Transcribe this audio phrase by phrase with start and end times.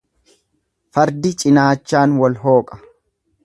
[0.93, 2.81] Fardi cinaachaan wal hooqa.